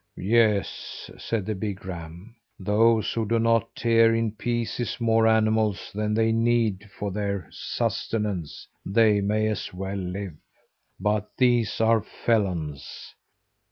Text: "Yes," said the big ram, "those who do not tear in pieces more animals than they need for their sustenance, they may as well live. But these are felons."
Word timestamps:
"Yes," 0.17 1.11
said 1.19 1.45
the 1.45 1.53
big 1.53 1.85
ram, 1.85 2.35
"those 2.59 3.13
who 3.13 3.23
do 3.27 3.37
not 3.37 3.75
tear 3.75 4.15
in 4.15 4.31
pieces 4.31 4.97
more 4.99 5.27
animals 5.27 5.91
than 5.93 6.15
they 6.15 6.31
need 6.31 6.89
for 6.97 7.11
their 7.11 7.47
sustenance, 7.51 8.67
they 8.83 9.21
may 9.21 9.45
as 9.47 9.71
well 9.75 9.97
live. 9.99 10.37
But 10.99 11.29
these 11.37 11.79
are 11.79 12.01
felons." 12.01 13.13